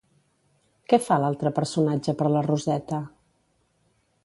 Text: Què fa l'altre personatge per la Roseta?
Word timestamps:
Què 0.93 0.97
fa 1.07 1.17
l'altre 1.23 1.51
personatge 1.59 2.17
per 2.23 2.33
la 2.37 2.43
Roseta? 2.49 3.05